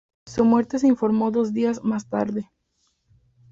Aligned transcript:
Su 0.25 0.45
muerte 0.45 0.79
se 0.79 0.87
informó 0.87 1.29
dos 1.29 1.53
días 1.53 1.83
más 1.83 2.07
tarde. 2.09 2.49